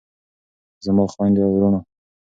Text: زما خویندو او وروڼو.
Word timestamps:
زما 0.85 1.03
خویندو 1.13 1.41
او 1.45 1.51
وروڼو. 1.55 1.79